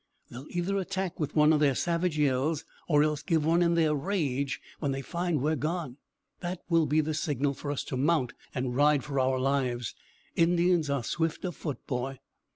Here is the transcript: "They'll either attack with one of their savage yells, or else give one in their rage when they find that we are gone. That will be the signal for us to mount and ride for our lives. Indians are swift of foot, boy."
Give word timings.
"They'll 0.31 0.47
either 0.49 0.79
attack 0.79 1.19
with 1.19 1.35
one 1.35 1.53
of 1.53 1.59
their 1.59 1.75
savage 1.75 2.17
yells, 2.17 2.65
or 2.87 3.03
else 3.03 3.21
give 3.21 3.45
one 3.45 3.61
in 3.61 3.75
their 3.75 3.93
rage 3.93 4.59
when 4.79 4.93
they 4.93 5.03
find 5.03 5.37
that 5.37 5.41
we 5.43 5.51
are 5.51 5.55
gone. 5.55 5.97
That 6.39 6.63
will 6.69 6.87
be 6.87 7.01
the 7.01 7.13
signal 7.13 7.53
for 7.53 7.69
us 7.69 7.83
to 7.83 7.97
mount 7.97 8.33
and 8.55 8.75
ride 8.75 9.03
for 9.03 9.19
our 9.19 9.37
lives. 9.37 9.93
Indians 10.35 10.89
are 10.89 11.03
swift 11.03 11.45
of 11.45 11.55
foot, 11.55 11.85
boy." 11.85 12.17